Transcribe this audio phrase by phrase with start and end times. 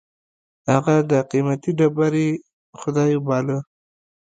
[0.71, 2.27] هغه د قېمتي ډبرې
[2.79, 3.57] خدای باله.